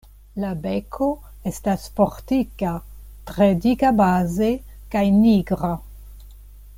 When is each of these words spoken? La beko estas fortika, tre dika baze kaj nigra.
La 0.43 0.49
beko 0.61 1.09
estas 1.51 1.83
fortika, 1.99 2.71
tre 3.33 3.51
dika 3.67 3.93
baze 4.03 4.51
kaj 4.97 5.07
nigra. 5.23 5.75